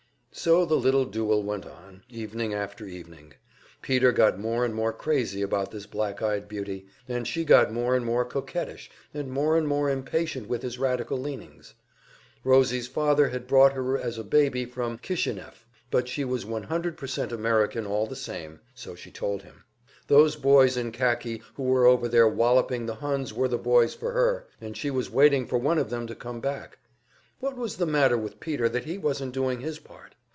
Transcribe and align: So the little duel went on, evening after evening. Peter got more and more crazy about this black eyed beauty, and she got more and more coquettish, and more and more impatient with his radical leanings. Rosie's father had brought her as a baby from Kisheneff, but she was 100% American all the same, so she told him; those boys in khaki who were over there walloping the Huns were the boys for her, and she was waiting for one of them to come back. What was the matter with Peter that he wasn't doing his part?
So 0.33 0.63
the 0.63 0.75
little 0.77 1.03
duel 1.03 1.43
went 1.43 1.65
on, 1.65 2.03
evening 2.09 2.53
after 2.53 2.85
evening. 2.85 3.33
Peter 3.81 4.13
got 4.13 4.39
more 4.39 4.63
and 4.63 4.73
more 4.73 4.93
crazy 4.93 5.41
about 5.41 5.71
this 5.71 5.85
black 5.85 6.21
eyed 6.21 6.47
beauty, 6.47 6.87
and 7.05 7.27
she 7.27 7.43
got 7.43 7.73
more 7.73 7.97
and 7.97 8.05
more 8.05 8.23
coquettish, 8.23 8.89
and 9.13 9.29
more 9.29 9.57
and 9.57 9.67
more 9.67 9.89
impatient 9.89 10.47
with 10.47 10.61
his 10.61 10.79
radical 10.79 11.17
leanings. 11.17 11.73
Rosie's 12.45 12.87
father 12.87 13.27
had 13.27 13.45
brought 13.45 13.73
her 13.73 13.97
as 13.97 14.17
a 14.17 14.23
baby 14.23 14.63
from 14.63 14.97
Kisheneff, 14.99 15.65
but 15.91 16.07
she 16.07 16.23
was 16.23 16.45
100% 16.45 17.31
American 17.33 17.85
all 17.85 18.07
the 18.07 18.15
same, 18.15 18.61
so 18.73 18.95
she 18.95 19.11
told 19.11 19.43
him; 19.43 19.65
those 20.07 20.37
boys 20.37 20.77
in 20.77 20.93
khaki 20.93 21.41
who 21.55 21.63
were 21.63 21.85
over 21.85 22.07
there 22.07 22.27
walloping 22.29 22.85
the 22.85 22.95
Huns 22.95 23.33
were 23.33 23.49
the 23.49 23.57
boys 23.57 23.93
for 23.93 24.13
her, 24.13 24.47
and 24.61 24.77
she 24.77 24.89
was 24.89 25.11
waiting 25.11 25.45
for 25.45 25.57
one 25.57 25.77
of 25.77 25.89
them 25.89 26.07
to 26.07 26.15
come 26.15 26.39
back. 26.39 26.79
What 27.41 27.57
was 27.57 27.75
the 27.75 27.85
matter 27.85 28.17
with 28.17 28.39
Peter 28.39 28.69
that 28.69 28.85
he 28.85 28.97
wasn't 28.97 29.33
doing 29.33 29.59
his 29.59 29.77
part? 29.77 30.15